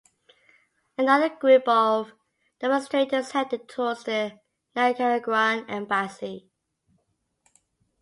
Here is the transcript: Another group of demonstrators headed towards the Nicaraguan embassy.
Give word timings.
Another 0.97 1.29
group 1.29 1.67
of 1.67 2.13
demonstrators 2.59 3.33
headed 3.33 3.69
towards 3.69 4.03
the 4.05 4.39
Nicaraguan 4.75 5.69
embassy. 5.69 6.49